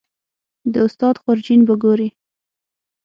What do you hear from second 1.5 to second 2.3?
به ګورې